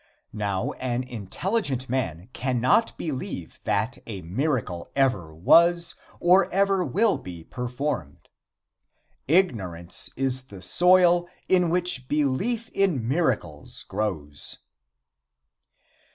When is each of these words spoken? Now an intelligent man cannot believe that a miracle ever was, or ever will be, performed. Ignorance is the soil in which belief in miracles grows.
Now 0.33 0.71
an 0.79 1.03
intelligent 1.03 1.87
man 1.87 2.29
cannot 2.33 2.97
believe 2.97 3.59
that 3.65 3.99
a 4.07 4.23
miracle 4.23 4.89
ever 4.95 5.31
was, 5.35 5.93
or 6.19 6.51
ever 6.51 6.83
will 6.83 7.19
be, 7.19 7.43
performed. 7.43 8.27
Ignorance 9.27 10.09
is 10.15 10.45
the 10.45 10.63
soil 10.63 11.27
in 11.47 11.69
which 11.69 12.07
belief 12.07 12.67
in 12.69 13.07
miracles 13.07 13.83
grows. 13.83 14.57